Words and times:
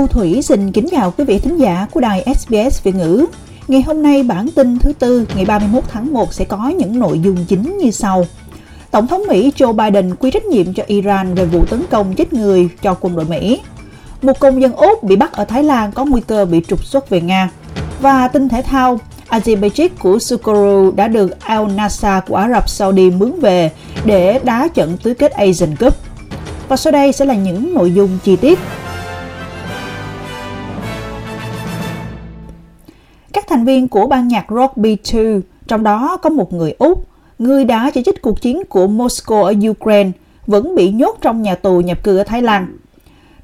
Thu 0.00 0.06
Thủy 0.06 0.42
xin 0.42 0.72
kính 0.72 0.88
chào 0.90 1.10
quý 1.10 1.24
vị 1.24 1.38
thính 1.38 1.56
giả 1.56 1.86
của 1.90 2.00
đài 2.00 2.34
SBS 2.38 2.82
Việt 2.82 2.94
ngữ. 2.94 3.26
Ngày 3.68 3.82
hôm 3.82 4.02
nay 4.02 4.22
bản 4.22 4.48
tin 4.54 4.78
thứ 4.78 4.92
tư 4.92 5.26
ngày 5.34 5.44
31 5.44 5.84
tháng 5.88 6.12
1 6.12 6.34
sẽ 6.34 6.44
có 6.44 6.68
những 6.68 6.98
nội 6.98 7.20
dung 7.20 7.44
chính 7.48 7.78
như 7.78 7.90
sau. 7.90 8.26
Tổng 8.90 9.06
thống 9.06 9.22
Mỹ 9.28 9.52
Joe 9.56 9.72
Biden 9.72 10.14
quy 10.14 10.30
trách 10.30 10.44
nhiệm 10.44 10.74
cho 10.74 10.82
Iran 10.86 11.34
về 11.34 11.44
vụ 11.44 11.64
tấn 11.64 11.82
công 11.90 12.14
chết 12.14 12.32
người 12.32 12.68
cho 12.82 12.94
quân 13.00 13.16
đội 13.16 13.24
Mỹ. 13.24 13.60
Một 14.22 14.40
công 14.40 14.62
dân 14.62 14.72
Úc 14.72 15.02
bị 15.02 15.16
bắt 15.16 15.32
ở 15.32 15.44
Thái 15.44 15.62
Lan 15.64 15.92
có 15.92 16.04
nguy 16.04 16.20
cơ 16.20 16.44
bị 16.44 16.62
trục 16.68 16.84
xuất 16.84 17.10
về 17.10 17.20
Nga. 17.20 17.50
Và 18.00 18.28
tin 18.28 18.48
thể 18.48 18.62
thao, 18.62 19.00
Azerbaijan 19.28 19.88
của 19.98 20.18
Sukoru 20.18 20.90
đã 20.90 21.08
được 21.08 21.40
Al 21.40 21.66
Nassr 21.66 22.06
của 22.28 22.36
Ả 22.36 22.48
Rập 22.48 22.68
Saudi 22.68 23.10
mướn 23.10 23.40
về 23.40 23.70
để 24.04 24.40
đá 24.44 24.68
trận 24.74 24.96
tứ 25.02 25.14
kết 25.14 25.32
Asian 25.32 25.76
Cup. 25.76 25.94
Và 26.68 26.76
sau 26.76 26.92
đây 26.92 27.12
sẽ 27.12 27.24
là 27.24 27.34
những 27.34 27.74
nội 27.74 27.92
dung 27.92 28.18
chi 28.24 28.36
tiết. 28.36 28.58
Thành 33.50 33.64
viên 33.64 33.88
của 33.88 34.06
ban 34.06 34.28
nhạc 34.28 34.46
Rock 34.50 34.76
B2, 34.76 35.40
trong 35.68 35.82
đó 35.82 36.16
có 36.16 36.30
một 36.30 36.52
người 36.52 36.74
Úc, 36.78 37.06
người 37.38 37.64
đã 37.64 37.90
chỉ 37.94 38.02
trích 38.02 38.22
cuộc 38.22 38.40
chiến 38.40 38.62
của 38.68 38.86
Moscow 38.86 39.42
ở 39.42 39.54
Ukraine, 39.70 40.10
vẫn 40.46 40.74
bị 40.74 40.90
nhốt 40.90 41.18
trong 41.20 41.42
nhà 41.42 41.54
tù 41.54 41.80
nhập 41.80 42.02
cư 42.02 42.18
ở 42.18 42.24
Thái 42.24 42.42
Lan. 42.42 42.76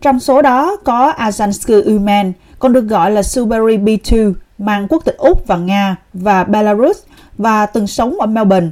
Trong 0.01 0.21
số 0.21 0.43
đó 0.43 0.77
có 0.85 1.13
Azansky 1.13 1.95
Uman, 1.95 2.33
còn 2.59 2.73
được 2.73 2.81
gọi 2.81 3.11
là 3.11 3.23
Subari 3.23 3.77
B2, 3.77 4.33
mang 4.59 4.89
quốc 4.89 5.05
tịch 5.05 5.17
Úc 5.19 5.47
và 5.47 5.57
Nga 5.57 5.97
và 6.13 6.45
Belarus 6.45 6.99
và 7.39 7.67
từng 7.67 7.87
sống 7.87 8.21
ở 8.21 8.27
Melbourne. 8.27 8.69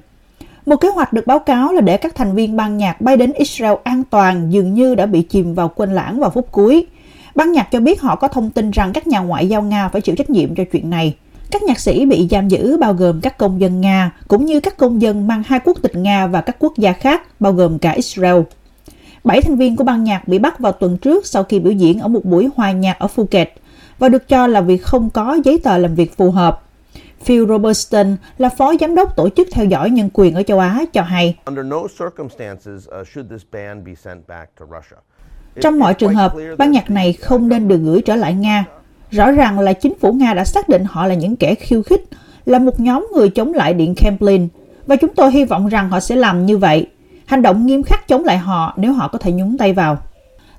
Một 0.67 0.77
kế 0.77 0.89
hoạch 0.89 1.13
được 1.13 1.27
báo 1.27 1.39
cáo 1.39 1.73
là 1.73 1.81
để 1.81 1.97
các 1.97 2.15
thành 2.15 2.35
viên 2.35 2.57
ban 2.57 2.77
nhạc 2.77 3.01
bay 3.01 3.17
đến 3.17 3.33
Israel 3.33 3.75
an 3.85 4.03
toàn 4.11 4.53
dường 4.53 4.75
như 4.75 4.95
đã 4.95 5.07
bị 5.07 5.23
chìm 5.23 5.55
vào 5.55 5.69
quên 5.69 5.95
lãng 5.95 6.21
vào 6.21 6.31
phút 6.31 6.53
cuối. 6.53 6.87
Ban 7.35 7.53
nhạc 7.53 7.69
cho 7.71 7.81
biết 7.81 8.01
họ 8.01 8.17
có 8.17 8.29
thông 8.29 8.51
tin 8.51 8.71
rằng 8.71 8.93
các 8.93 9.07
nhà 9.07 9.21
ngoại 9.21 9.49
giao 9.49 9.63
Nga 9.63 9.89
phải 9.89 10.01
chịu 10.01 10.17
trách 10.17 10.31
nhiệm 10.31 10.55
cho 10.55 10.65
chuyện 10.73 10.91
này. 10.91 11.15
Các 11.55 11.63
nhạc 11.63 11.81
sĩ 11.81 12.07
bị 12.07 12.29
giam 12.31 12.49
giữ 12.49 12.77
bao 12.77 12.95
gồm 12.95 13.21
các 13.21 13.39
công 13.39 13.61
dân 13.61 13.81
Nga, 13.81 14.13
cũng 14.29 14.47
như 14.47 14.61
các 14.61 14.77
công 14.77 15.03
dân 15.03 15.27
mang 15.27 15.43
hai 15.47 15.61
quốc 15.65 15.79
tịch 15.83 15.97
Nga 15.97 16.27
và 16.27 16.41
các 16.41 16.57
quốc 16.59 16.73
gia 16.77 16.93
khác, 16.93 17.41
bao 17.41 17.53
gồm 17.53 17.79
cả 17.79 17.91
Israel. 17.91 18.41
Bảy 19.25 19.43
thành 19.43 19.57
viên 19.57 19.77
của 19.77 19.85
ban 19.85 20.05
nhạc 20.05 20.29
bị 20.29 20.39
bắt 20.39 20.59
vào 20.59 20.73
tuần 20.73 20.99
trước 20.99 21.27
sau 21.27 21.45
khi 21.45 21.61
biểu 21.61 21.73
diễn 21.73 21.99
ở 21.99 22.09
một 22.09 22.25
buổi 22.25 22.49
hòa 22.57 22.73
nhạc 22.73 22.99
ở 22.99 23.07
Phuket 23.07 23.53
và 23.99 24.09
được 24.09 24.29
cho 24.29 24.47
là 24.47 24.61
vì 24.61 24.77
không 24.77 25.11
có 25.11 25.39
giấy 25.45 25.59
tờ 25.65 25.79
làm 25.79 25.95
việc 25.95 26.17
phù 26.17 26.31
hợp. 26.31 26.63
Phil 27.25 27.47
Robertson 27.49 28.17
là 28.39 28.49
phó 28.49 28.73
giám 28.81 28.95
đốc 28.95 29.17
tổ 29.17 29.29
chức 29.29 29.49
theo 29.53 29.65
dõi 29.65 29.91
nhân 29.91 30.11
quyền 30.13 30.35
ở 30.35 30.43
châu 30.43 30.59
Á 30.59 30.85
cho 30.93 31.03
hay. 31.03 31.37
Trong 35.61 35.79
mọi 35.79 35.95
trường 35.95 36.15
hợp, 36.15 36.35
ban 36.59 36.71
nhạc 36.71 36.91
này 36.91 37.13
không 37.13 37.49
nên 37.49 37.69
được 37.69 37.79
gửi 37.79 38.03
trở 38.03 38.17
lại 38.17 38.35
Nga. 38.35 38.65
Rõ 39.11 39.31
ràng 39.31 39.59
là 39.59 39.73
chính 39.73 39.95
phủ 40.01 40.13
Nga 40.13 40.35
đã 40.35 40.45
xác 40.45 40.69
định 40.69 40.85
họ 40.89 41.07
là 41.07 41.15
những 41.15 41.37
kẻ 41.37 41.55
khiêu 41.55 41.83
khích, 41.83 42.05
là 42.47 42.59
một 42.59 42.81
nhóm 42.81 43.09
người 43.15 43.29
chống 43.29 43.55
lại 43.55 43.75
Điện 43.75 43.95
Kremlin, 43.95 44.49
và 44.87 44.97
chúng 44.97 45.15
tôi 45.15 45.33
hy 45.33 45.45
vọng 45.45 45.69
rằng 45.69 45.91
họ 45.91 46.01
sẽ 46.01 46.17
làm 46.17 46.47
như 46.47 46.59
vậy, 46.59 46.87
hành 47.27 47.43
động 47.43 47.67
nghiêm 47.67 47.83
khắc 47.83 48.09
chống 48.09 48.25
lại 48.25 48.39
họ 48.39 48.75
nếu 48.77 48.93
họ 48.93 49.09
có 49.09 49.19
thể 49.19 49.33
nhúng 49.33 49.59
tay 49.59 49.73
vào. 49.73 49.99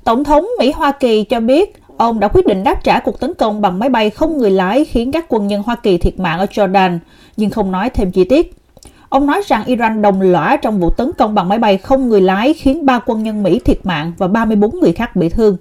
Tổng 0.03 0.23
thống 0.23 0.47
Mỹ 0.59 0.71
Hoa 0.71 0.91
Kỳ 0.91 1.23
cho 1.23 1.39
biết 1.39 1.75
ông 1.97 2.19
đã 2.19 2.27
quyết 2.27 2.45
định 2.45 2.63
đáp 2.63 2.83
trả 2.83 2.99
cuộc 2.99 3.19
tấn 3.19 3.33
công 3.33 3.61
bằng 3.61 3.79
máy 3.79 3.89
bay 3.89 4.09
không 4.09 4.37
người 4.37 4.52
lái 4.52 4.85
khiến 4.85 5.11
các 5.11 5.25
quân 5.30 5.47
nhân 5.47 5.63
Hoa 5.65 5.75
Kỳ 5.75 5.97
thiệt 5.97 6.19
mạng 6.19 6.39
ở 6.39 6.45
Jordan, 6.45 6.99
nhưng 7.37 7.49
không 7.49 7.71
nói 7.71 7.89
thêm 7.89 8.11
chi 8.11 8.23
tiết. 8.23 8.55
Ông 9.09 9.25
nói 9.25 9.41
rằng 9.45 9.63
Iran 9.65 10.02
đồng 10.02 10.21
lõa 10.21 10.57
trong 10.57 10.80
vụ 10.80 10.89
tấn 10.89 11.11
công 11.17 11.36
bằng 11.36 11.49
máy 11.49 11.59
bay 11.59 11.77
không 11.77 12.09
người 12.09 12.21
lái 12.21 12.53
khiến 12.53 12.86
ba 12.86 12.99
quân 12.99 13.23
nhân 13.23 13.43
Mỹ 13.43 13.59
thiệt 13.59 13.86
mạng 13.86 14.11
và 14.17 14.27
34 14.27 14.80
người 14.80 14.93
khác 14.93 15.15
bị 15.15 15.30
thương. 15.30 15.58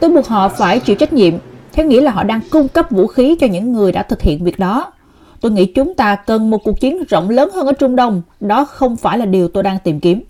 Tôi 0.00 0.10
buộc 0.10 0.26
họ 0.26 0.48
phải 0.48 0.80
chịu 0.80 0.96
trách 0.96 1.12
nhiệm, 1.12 1.34
theo 1.72 1.86
nghĩa 1.86 2.00
là 2.00 2.10
họ 2.10 2.22
đang 2.22 2.40
cung 2.50 2.68
cấp 2.68 2.90
vũ 2.90 3.06
khí 3.06 3.36
cho 3.40 3.46
những 3.46 3.72
người 3.72 3.92
đã 3.92 4.02
thực 4.02 4.22
hiện 4.22 4.44
việc 4.44 4.58
đó. 4.58 4.92
Tôi 5.40 5.52
nghĩ 5.52 5.66
chúng 5.66 5.94
ta 5.94 6.14
cần 6.14 6.50
một 6.50 6.64
cuộc 6.64 6.80
chiến 6.80 7.04
rộng 7.08 7.30
lớn 7.30 7.50
hơn 7.54 7.66
ở 7.66 7.72
Trung 7.72 7.96
Đông, 7.96 8.22
đó 8.40 8.64
không 8.64 8.96
phải 8.96 9.18
là 9.18 9.26
điều 9.26 9.48
tôi 9.48 9.62
đang 9.62 9.78
tìm 9.84 10.00
kiếm. 10.00 10.22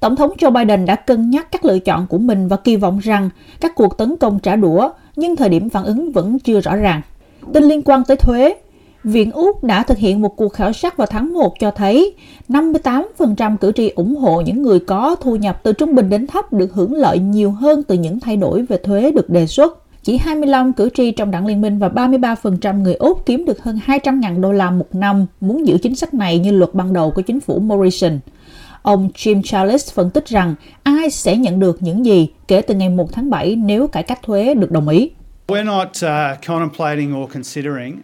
Tổng 0.00 0.16
thống 0.16 0.32
Joe 0.38 0.50
Biden 0.50 0.86
đã 0.86 0.96
cân 0.96 1.30
nhắc 1.30 1.52
các 1.52 1.64
lựa 1.64 1.78
chọn 1.78 2.06
của 2.06 2.18
mình 2.18 2.48
và 2.48 2.56
kỳ 2.56 2.76
vọng 2.76 2.98
rằng 2.98 3.30
các 3.60 3.74
cuộc 3.74 3.98
tấn 3.98 4.16
công 4.16 4.38
trả 4.38 4.56
đũa, 4.56 4.90
nhưng 5.16 5.36
thời 5.36 5.48
điểm 5.48 5.70
phản 5.70 5.84
ứng 5.84 6.12
vẫn 6.12 6.38
chưa 6.38 6.60
rõ 6.60 6.76
ràng. 6.76 7.00
Tin 7.52 7.64
liên 7.64 7.82
quan 7.82 8.04
tới 8.04 8.16
thuế, 8.16 8.54
Viện 9.06 9.30
Úc 9.30 9.64
đã 9.64 9.82
thực 9.82 9.98
hiện 9.98 10.22
một 10.22 10.36
cuộc 10.36 10.48
khảo 10.48 10.72
sát 10.72 10.96
vào 10.96 11.06
tháng 11.06 11.34
1 11.34 11.54
cho 11.60 11.70
thấy 11.70 12.14
58% 12.48 13.56
cử 13.56 13.72
tri 13.72 13.88
ủng 13.88 14.16
hộ 14.16 14.40
những 14.40 14.62
người 14.62 14.80
có 14.80 15.16
thu 15.20 15.36
nhập 15.36 15.60
từ 15.62 15.72
trung 15.72 15.94
bình 15.94 16.08
đến 16.08 16.26
thấp 16.26 16.52
được 16.52 16.74
hưởng 16.74 16.94
lợi 16.94 17.18
nhiều 17.18 17.50
hơn 17.50 17.82
từ 17.82 17.94
những 17.94 18.20
thay 18.20 18.36
đổi 18.36 18.62
về 18.62 18.76
thuế 18.76 19.10
được 19.10 19.30
đề 19.30 19.46
xuất. 19.46 19.82
Chỉ 20.02 20.16
25 20.16 20.72
cử 20.72 20.90
tri 20.94 21.10
trong 21.10 21.30
đảng 21.30 21.46
Liên 21.46 21.60
minh 21.60 21.78
và 21.78 21.88
33% 21.88 22.82
người 22.82 22.94
Úc 22.94 23.26
kiếm 23.26 23.44
được 23.44 23.62
hơn 23.62 23.78
200.000 23.86 24.40
đô 24.40 24.52
la 24.52 24.70
một 24.70 24.94
năm 24.94 25.26
muốn 25.40 25.66
giữ 25.66 25.78
chính 25.78 25.94
sách 25.94 26.14
này 26.14 26.38
như 26.38 26.50
luật 26.50 26.74
ban 26.74 26.92
đầu 26.92 27.10
của 27.10 27.22
chính 27.22 27.40
phủ 27.40 27.58
Morrison. 27.58 28.18
Ông 28.82 29.08
Jim 29.14 29.42
Charles 29.42 29.92
phân 29.92 30.10
tích 30.10 30.26
rằng 30.26 30.54
ai 30.82 31.10
sẽ 31.10 31.36
nhận 31.36 31.60
được 31.60 31.82
những 31.82 32.06
gì 32.06 32.28
kể 32.48 32.62
từ 32.62 32.74
ngày 32.74 32.88
1 32.88 33.12
tháng 33.12 33.30
7 33.30 33.56
nếu 33.56 33.86
cải 33.86 34.02
cách 34.02 34.22
thuế 34.22 34.54
được 34.54 34.70
đồng 34.70 34.88
ý. 34.88 35.10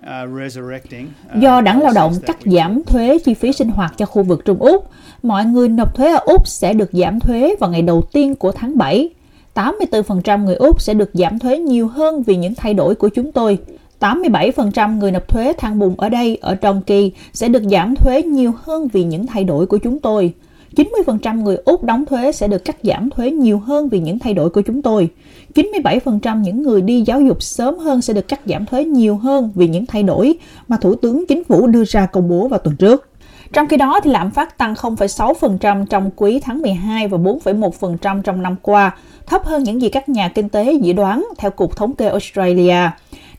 Uh, 0.03 1.33
uh, 1.35 1.43
Do 1.43 1.61
đảng 1.61 1.83
lao 1.83 1.93
động 1.93 2.15
cắt 2.27 2.37
giảm 2.45 2.83
thuế 2.85 3.19
chi 3.19 3.35
phí 3.35 3.53
sinh 3.53 3.69
hoạt 3.69 3.95
cho 3.97 4.07
khu 4.07 4.23
vực 4.23 4.45
Trung 4.45 4.59
Úc, 4.59 4.89
mọi 5.23 5.45
người 5.45 5.69
nộp 5.69 5.95
thuế 5.95 6.13
ở 6.13 6.19
Úc 6.25 6.47
sẽ 6.49 6.75
được 6.75 6.91
giảm 6.93 7.21
thuế 7.21 7.55
vào 7.61 7.71
ngày 7.71 7.83
đầu 7.83 8.03
tiên 8.13 8.35
của 8.35 8.53
tháng 8.53 8.79
7. 8.79 9.11
84% 9.55 10.45
người 10.45 10.55
Úc 10.55 10.81
sẽ 10.81 10.95
được 10.95 11.11
giảm 11.13 11.39
thuế 11.39 11.59
nhiều 11.59 11.89
hơn 11.89 12.23
vì 12.23 12.37
những 12.37 12.55
thay 12.55 12.75
đổi 12.75 12.95
của 12.95 13.09
chúng 13.09 13.33
tôi. 13.33 13.59
87% 14.01 14.99
người 14.99 15.11
nộp 15.13 15.29
thuế 15.29 15.53
thang 15.59 15.79
bùn 15.79 15.95
ở 15.99 16.09
đây, 16.09 16.39
ở 16.41 16.55
trong 16.55 16.83
kỳ, 16.83 17.13
sẽ 17.33 17.49
được 17.49 17.63
giảm 17.71 17.97
thuế 17.97 18.23
nhiều 18.23 18.53
hơn 18.63 18.89
vì 18.89 19.05
những 19.05 19.27
thay 19.27 19.45
đổi 19.45 19.67
của 19.67 19.79
chúng 19.79 20.01
tôi. 20.01 20.35
90% 20.77 21.43
người 21.43 21.57
Úc 21.57 21.85
đóng 21.85 22.05
thuế 22.05 22.33
sẽ 22.33 22.49
được 22.49 22.65
cắt 22.65 22.77
giảm 22.83 23.11
thuế 23.11 23.31
nhiều 23.31 23.59
hơn 23.59 23.89
vì 23.89 24.01
những 24.01 24.19
thay 24.19 24.35
đổi 24.35 24.51
của 24.51 24.61
chúng 24.61 24.83
tôi. 24.83 25.09
97% 25.55 26.41
những 26.41 26.63
người 26.63 26.83
đi 26.83 27.03
giáo 27.07 27.21
dục 27.21 27.43
sớm 27.43 27.79
hơn 27.79 28.03
sẽ 28.03 28.15
được 28.15 28.29
cắt 28.29 28.41
giảm 28.47 28.67
thuế 28.67 28.85
nhiều 28.85 29.17
hơn 29.17 29.51
vì 29.55 29.69
những 29.69 29.87
thay 29.87 30.03
đổi 30.03 30.35
mà 30.69 30.77
Thủ 30.77 30.95
tướng 30.95 31.27
Chính 31.27 31.45
phủ 31.45 31.67
đưa 31.67 31.85
ra 31.85 32.07
công 32.07 32.29
bố 32.29 32.49
vào 32.49 32.59
tuần 32.59 32.77
trước. 32.77 33.09
Trong 33.53 33.69
khi 33.69 33.77
đó, 33.77 34.01
thì 34.05 34.11
lạm 34.11 34.31
phát 34.31 34.59
tăng 34.59 34.75
0,6% 34.75 35.87
trong 35.87 36.11
quý 36.17 36.41
tháng 36.41 36.63
12 36.63 37.09
và 37.09 37.19
4,1% 37.19 38.23
trong 38.23 38.43
năm 38.43 38.57
qua, 38.63 38.97
thấp 39.27 39.45
hơn 39.45 39.63
những 39.63 39.83
gì 39.83 39.89
các 39.89 40.09
nhà 40.09 40.29
kinh 40.29 40.49
tế 40.49 40.73
dự 40.73 40.93
đoán 40.93 41.27
theo 41.39 41.51
Cục 41.51 41.77
Thống 41.77 41.95
kê 41.95 42.09
Australia. 42.09 42.91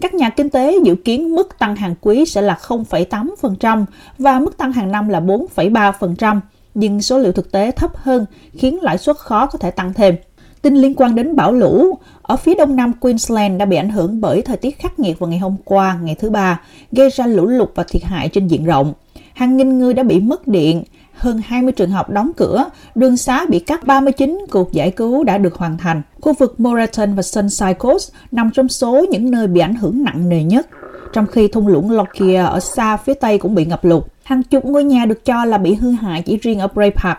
Các 0.01 0.13
nhà 0.13 0.29
kinh 0.29 0.49
tế 0.49 0.79
dự 0.83 0.95
kiến 0.95 1.35
mức 1.35 1.59
tăng 1.59 1.75
hàng 1.75 1.95
quý 2.01 2.25
sẽ 2.25 2.41
là 2.41 2.57
0,8% 2.61 3.85
và 4.17 4.39
mức 4.39 4.57
tăng 4.57 4.73
hàng 4.73 4.91
năm 4.91 5.09
là 5.09 5.19
4,3% 5.19 6.39
nhưng 6.73 7.01
số 7.01 7.19
liệu 7.19 7.31
thực 7.31 7.51
tế 7.51 7.71
thấp 7.71 7.91
hơn 7.95 8.25
khiến 8.53 8.81
lãi 8.81 8.97
suất 8.97 9.17
khó 9.17 9.45
có 9.45 9.59
thể 9.59 9.71
tăng 9.71 9.93
thêm. 9.93 10.15
Tin 10.61 10.75
liên 10.75 10.95
quan 10.95 11.15
đến 11.15 11.35
bão 11.35 11.51
lũ, 11.51 11.97
ở 12.21 12.35
phía 12.35 12.55
đông 12.55 12.75
nam 12.75 12.93
Queensland 12.93 13.59
đã 13.59 13.65
bị 13.65 13.77
ảnh 13.77 13.89
hưởng 13.89 14.21
bởi 14.21 14.41
thời 14.41 14.57
tiết 14.57 14.79
khắc 14.79 14.99
nghiệt 14.99 15.19
vào 15.19 15.29
ngày 15.29 15.39
hôm 15.39 15.55
qua, 15.65 15.99
ngày 16.03 16.15
thứ 16.19 16.29
ba, 16.29 16.61
gây 16.91 17.09
ra 17.09 17.27
lũ 17.27 17.47
lụt 17.47 17.69
và 17.75 17.83
thiệt 17.83 18.03
hại 18.03 18.29
trên 18.29 18.47
diện 18.47 18.65
rộng. 18.65 18.93
Hàng 19.33 19.57
nghìn 19.57 19.79
người 19.79 19.93
đã 19.93 20.03
bị 20.03 20.19
mất 20.19 20.47
điện, 20.47 20.83
hơn 21.13 21.41
20 21.45 21.71
trường 21.71 21.91
học 21.91 22.09
đóng 22.09 22.31
cửa, 22.37 22.65
đường 22.95 23.17
xá 23.17 23.45
bị 23.49 23.59
cắt 23.59 23.83
39 23.83 24.39
cuộc 24.51 24.71
giải 24.71 24.91
cứu 24.91 25.23
đã 25.23 25.37
được 25.37 25.55
hoàn 25.55 25.77
thành. 25.77 26.01
Khu 26.21 26.33
vực 26.33 26.59
Moreton 26.59 27.15
và 27.15 27.21
Sunshine 27.21 27.73
Coast 27.73 28.11
nằm 28.31 28.51
trong 28.53 28.69
số 28.69 29.05
những 29.09 29.31
nơi 29.31 29.47
bị 29.47 29.61
ảnh 29.61 29.75
hưởng 29.75 30.03
nặng 30.03 30.29
nề 30.29 30.43
nhất 30.43 30.67
trong 31.13 31.27
khi 31.27 31.47
thung 31.47 31.67
lũng 31.67 31.91
Lockyer 31.91 32.45
ở 32.45 32.59
xa 32.59 32.97
phía 32.97 33.13
tây 33.13 33.37
cũng 33.37 33.55
bị 33.55 33.65
ngập 33.65 33.85
lụt. 33.85 34.03
Hàng 34.23 34.43
chục 34.43 34.65
ngôi 34.65 34.83
nhà 34.83 35.05
được 35.05 35.25
cho 35.25 35.45
là 35.45 35.57
bị 35.57 35.73
hư 35.73 35.91
hại 35.91 36.21
chỉ 36.21 36.37
riêng 36.37 36.59
ở 36.59 36.67
Bray 36.67 36.91
Park. 36.91 37.17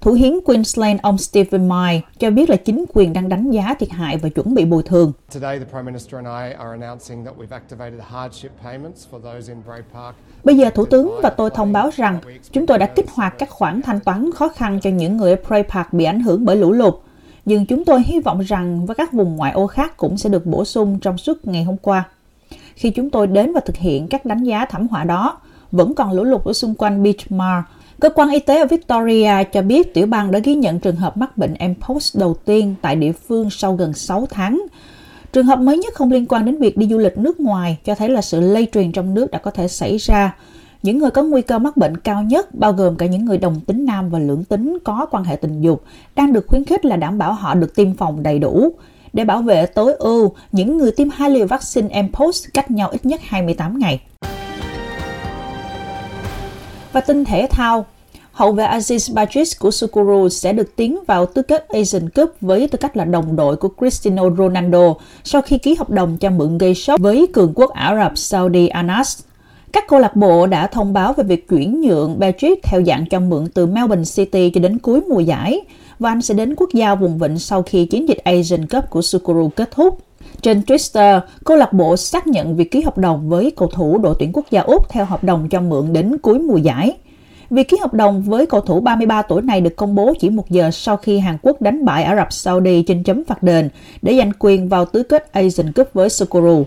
Thủ 0.00 0.12
hiến 0.12 0.32
Queensland 0.44 1.00
ông 1.02 1.18
Stephen 1.18 1.68
May 1.68 2.02
cho 2.18 2.30
biết 2.30 2.50
là 2.50 2.56
chính 2.56 2.84
quyền 2.94 3.12
đang 3.12 3.28
đánh 3.28 3.50
giá 3.50 3.74
thiệt 3.74 3.90
hại 3.90 4.16
và 4.16 4.28
chuẩn 4.28 4.54
bị 4.54 4.64
bồi 4.64 4.82
thường. 4.82 5.12
Bây 10.44 10.56
giờ 10.56 10.70
Thủ 10.70 10.84
tướng 10.84 11.20
và 11.22 11.30
tôi 11.30 11.50
thông 11.50 11.72
báo 11.72 11.90
rằng 11.96 12.18
chúng 12.52 12.66
tôi 12.66 12.78
đã 12.78 12.86
kích 12.86 13.10
hoạt 13.10 13.38
các 13.38 13.50
khoản 13.50 13.82
thanh 13.82 14.00
toán 14.00 14.30
khó 14.34 14.48
khăn 14.48 14.80
cho 14.80 14.90
những 14.90 15.16
người 15.16 15.30
ở 15.30 15.36
Bray 15.48 15.62
Park 15.62 15.92
bị 15.92 16.04
ảnh 16.04 16.20
hưởng 16.20 16.44
bởi 16.44 16.56
lũ 16.56 16.72
lụt. 16.72 16.94
Nhưng 17.44 17.66
chúng 17.66 17.84
tôi 17.84 18.02
hy 18.06 18.20
vọng 18.20 18.40
rằng 18.40 18.86
với 18.86 18.94
các 18.94 19.12
vùng 19.12 19.36
ngoại 19.36 19.52
ô 19.52 19.66
khác 19.66 19.96
cũng 19.96 20.18
sẽ 20.18 20.28
được 20.28 20.46
bổ 20.46 20.64
sung 20.64 20.98
trong 20.98 21.18
suốt 21.18 21.46
ngày 21.46 21.64
hôm 21.64 21.76
qua. 21.76 22.04
Khi 22.74 22.90
chúng 22.90 23.10
tôi 23.10 23.26
đến 23.26 23.52
và 23.52 23.60
thực 23.60 23.76
hiện 23.76 24.08
các 24.08 24.24
đánh 24.24 24.44
giá 24.44 24.64
thảm 24.64 24.88
họa 24.88 25.04
đó, 25.04 25.38
vẫn 25.72 25.94
còn 25.94 26.12
lũ 26.12 26.24
lụt 26.24 26.44
ở 26.44 26.52
xung 26.52 26.74
quanh 26.74 27.02
Beachmar. 27.02 27.64
Cơ 28.00 28.10
quan 28.10 28.30
y 28.30 28.38
tế 28.38 28.60
ở 28.60 28.66
Victoria 28.66 29.44
cho 29.52 29.62
biết 29.62 29.94
tiểu 29.94 30.06
bang 30.06 30.30
đã 30.30 30.38
ghi 30.38 30.54
nhận 30.54 30.80
trường 30.80 30.96
hợp 30.96 31.16
mắc 31.16 31.36
bệnh 31.38 31.54
Mpox 31.68 32.16
đầu 32.16 32.34
tiên 32.44 32.74
tại 32.82 32.96
địa 32.96 33.12
phương 33.12 33.50
sau 33.50 33.74
gần 33.76 33.92
6 33.92 34.26
tháng. 34.30 34.62
Trường 35.32 35.46
hợp 35.46 35.58
mới 35.58 35.78
nhất 35.78 35.94
không 35.94 36.12
liên 36.12 36.26
quan 36.26 36.44
đến 36.44 36.58
việc 36.58 36.76
đi 36.76 36.88
du 36.88 36.98
lịch 36.98 37.18
nước 37.18 37.40
ngoài, 37.40 37.78
cho 37.84 37.94
thấy 37.94 38.08
là 38.08 38.22
sự 38.22 38.40
lây 38.40 38.66
truyền 38.72 38.92
trong 38.92 39.14
nước 39.14 39.30
đã 39.30 39.38
có 39.38 39.50
thể 39.50 39.68
xảy 39.68 39.96
ra. 39.96 40.36
Những 40.82 40.98
người 40.98 41.10
có 41.10 41.22
nguy 41.22 41.42
cơ 41.42 41.58
mắc 41.58 41.76
bệnh 41.76 41.96
cao 41.96 42.22
nhất, 42.22 42.54
bao 42.54 42.72
gồm 42.72 42.96
cả 42.96 43.06
những 43.06 43.24
người 43.24 43.38
đồng 43.38 43.60
tính 43.60 43.84
nam 43.84 44.00
nam 44.00 44.10
và 44.10 44.18
lưỡng 44.18 44.44
tính 44.44 44.78
có 44.84 45.06
quan 45.10 45.24
hệ 45.24 45.36
tình 45.36 45.60
dục, 45.60 45.84
đang 46.16 46.32
được 46.32 46.46
khuyến 46.46 46.64
khích 46.64 46.84
là 46.84 46.96
đảm 46.96 47.18
bảo 47.18 47.32
họ 47.32 47.54
được 47.54 47.74
tiêm 47.74 47.94
phòng 47.94 48.22
đầy 48.22 48.38
đủ 48.38 48.72
để 49.12 49.24
bảo 49.24 49.42
vệ 49.42 49.66
tối 49.66 49.92
ưu, 49.92 50.32
những 50.52 50.78
người 50.78 50.92
tiêm 50.92 51.08
hai 51.10 51.30
liều 51.30 51.46
vaccine 51.46 52.02
Mpox 52.02 52.44
cách 52.54 52.70
nhau 52.70 52.88
ít 52.90 53.06
nhất 53.06 53.20
28 53.24 53.78
ngày. 53.78 54.00
Và 56.92 57.00
tinh 57.00 57.24
thể 57.24 57.46
thao, 57.50 57.86
hậu 58.32 58.52
vệ 58.52 58.64
Aziz 58.64 59.14
Bajis 59.14 59.56
của 59.58 59.70
Sukuru 59.70 60.28
sẽ 60.28 60.52
được 60.52 60.76
tiến 60.76 60.98
vào 61.06 61.26
tứ 61.26 61.42
kết 61.42 61.68
Asian 61.68 62.08
Cup 62.08 62.30
với 62.40 62.68
tư 62.68 62.78
cách 62.78 62.96
là 62.96 63.04
đồng 63.04 63.36
đội 63.36 63.56
của 63.56 63.68
Cristiano 63.78 64.30
Ronaldo 64.38 64.94
sau 65.24 65.42
khi 65.42 65.58
ký 65.58 65.74
hợp 65.74 65.90
đồng 65.90 66.16
cho 66.16 66.30
mượn 66.30 66.58
gây 66.58 66.74
sốc 66.74 67.00
với 67.00 67.26
cường 67.32 67.52
quốc 67.54 67.70
Ả 67.70 67.96
Rập 68.04 68.18
Saudi 68.18 68.68
Anas. 68.68 69.22
Các 69.72 69.84
câu 69.88 69.98
lạc 69.98 70.16
bộ 70.16 70.46
đã 70.46 70.66
thông 70.66 70.92
báo 70.92 71.12
về 71.12 71.24
việc 71.24 71.48
chuyển 71.48 71.80
nhượng 71.80 72.18
Bajis 72.18 72.56
theo 72.62 72.82
dạng 72.86 73.06
cho 73.10 73.20
mượn 73.20 73.48
từ 73.54 73.66
Melbourne 73.66 74.04
City 74.04 74.50
cho 74.50 74.60
đến 74.60 74.78
cuối 74.78 75.00
mùa 75.08 75.20
giải 75.20 75.60
và 75.98 76.10
anh 76.10 76.22
sẽ 76.22 76.34
đến 76.34 76.54
quốc 76.56 76.70
gia 76.74 76.94
vùng 76.94 77.18
vịnh 77.18 77.38
sau 77.38 77.62
khi 77.62 77.86
chiến 77.86 78.08
dịch 78.08 78.18
Asian 78.24 78.66
Cup 78.66 78.84
của 78.90 79.02
Sukuru 79.02 79.48
kết 79.48 79.70
thúc. 79.70 79.98
Trên 80.42 80.60
Twitter, 80.60 81.20
câu 81.44 81.56
lạc 81.56 81.72
bộ 81.72 81.96
xác 81.96 82.26
nhận 82.26 82.56
việc 82.56 82.70
ký 82.70 82.82
hợp 82.82 82.98
đồng 82.98 83.28
với 83.28 83.52
cầu 83.56 83.68
thủ 83.68 83.98
đội 83.98 84.14
tuyển 84.18 84.30
quốc 84.32 84.44
gia 84.50 84.60
Úc 84.60 84.88
theo 84.88 85.04
hợp 85.04 85.24
đồng 85.24 85.48
cho 85.48 85.60
mượn 85.60 85.92
đến 85.92 86.18
cuối 86.22 86.38
mùa 86.38 86.56
giải. 86.56 86.96
Việc 87.50 87.68
ký 87.68 87.76
hợp 87.80 87.94
đồng 87.94 88.22
với 88.22 88.46
cầu 88.46 88.60
thủ 88.60 88.80
33 88.80 89.22
tuổi 89.22 89.42
này 89.42 89.60
được 89.60 89.76
công 89.76 89.94
bố 89.94 90.14
chỉ 90.20 90.30
một 90.30 90.50
giờ 90.50 90.70
sau 90.70 90.96
khi 90.96 91.18
Hàn 91.18 91.38
Quốc 91.42 91.62
đánh 91.62 91.84
bại 91.84 92.04
Ả 92.04 92.16
Rập 92.16 92.32
Saudi 92.32 92.82
trên 92.82 93.02
chấm 93.02 93.24
phạt 93.24 93.42
đền 93.42 93.68
để 94.02 94.16
giành 94.16 94.32
quyền 94.38 94.68
vào 94.68 94.84
tứ 94.84 95.02
kết 95.02 95.32
Asian 95.32 95.72
Cup 95.72 95.88
với 95.94 96.08
Sukuru. 96.08 96.64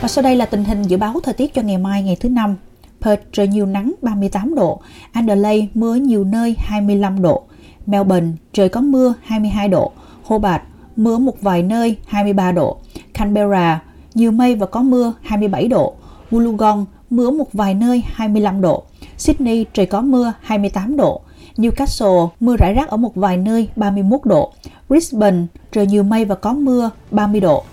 Và 0.00 0.08
sau 0.08 0.22
đây 0.22 0.36
là 0.36 0.46
tình 0.46 0.64
hình 0.64 0.82
dự 0.82 0.96
báo 0.96 1.14
thời 1.22 1.34
tiết 1.34 1.54
cho 1.54 1.62
ngày 1.62 1.78
mai 1.78 2.02
ngày 2.02 2.16
thứ 2.20 2.28
năm. 2.28 2.56
Perth 3.00 3.22
trời 3.32 3.48
nhiều 3.48 3.66
nắng 3.66 3.92
38 4.02 4.54
độ, 4.54 4.80
Adelaide 5.12 5.66
mưa 5.74 5.94
nhiều 5.94 6.24
nơi 6.24 6.54
25 6.58 7.22
độ, 7.22 7.42
Melbourne 7.86 8.28
trời 8.52 8.68
có 8.68 8.80
mưa 8.80 9.14
22 9.22 9.68
độ, 9.68 9.92
Hobart 10.22 10.62
mưa 11.00 11.18
một 11.18 11.42
vài 11.42 11.62
nơi 11.62 11.96
23 12.06 12.52
độ, 12.52 12.76
Canberra 13.14 13.80
nhiều 14.14 14.30
mây 14.30 14.54
và 14.54 14.66
có 14.66 14.82
mưa 14.82 15.12
27 15.22 15.68
độ, 15.68 15.94
Wollongong 16.30 16.84
mưa 17.10 17.30
một 17.30 17.52
vài 17.52 17.74
nơi 17.74 18.02
25 18.12 18.60
độ, 18.60 18.82
Sydney 19.18 19.66
trời 19.72 19.86
có 19.86 20.00
mưa 20.00 20.32
28 20.42 20.96
độ, 20.96 21.20
Newcastle 21.56 22.28
mưa 22.40 22.56
rải 22.56 22.74
rác 22.74 22.88
ở 22.88 22.96
một 22.96 23.14
vài 23.14 23.36
nơi 23.36 23.68
31 23.76 24.20
độ, 24.24 24.52
Brisbane 24.88 25.46
trời 25.72 25.86
nhiều 25.86 26.02
mây 26.02 26.24
và 26.24 26.34
có 26.34 26.52
mưa 26.52 26.90
30 27.10 27.40
độ, 27.40 27.64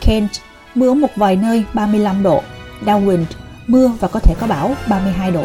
Kent 0.00 0.30
mưa 0.74 0.94
một 0.94 1.10
vài 1.16 1.36
nơi 1.36 1.64
35 1.74 2.22
độ, 2.22 2.40
Darwin 2.84 3.24
mưa 3.66 3.92
và 4.00 4.08
có 4.08 4.20
thể 4.20 4.34
có 4.40 4.46
bão 4.46 4.74
32 4.88 5.30
độ. 5.30 5.44